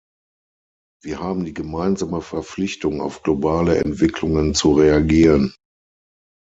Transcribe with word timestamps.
Wir 1.03 1.19
haben 1.19 1.45
die 1.45 1.53
gemeinsame 1.53 2.23
Verpflichtung, 2.23 3.01
auf 3.01 3.21
globale 3.21 3.77
Entwicklungen 3.83 4.55
zu 4.55 4.73
reagieren. 4.73 5.53